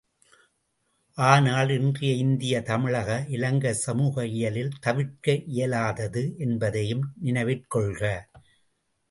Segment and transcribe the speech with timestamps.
[1.17, 8.03] ஆனால், இன்றைய இந்திய தமிழக இலங்கைச் சமூக இயலில் தவிர்க்க இயலாதது என்பதையும் நினைவிற்கொள்க.